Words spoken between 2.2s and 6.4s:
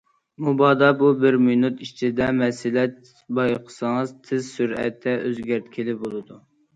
مەسىلە بايقىسىڭىز، تېز سۈرئەتتە ئۆزگەرتكىلى بولىدۇ.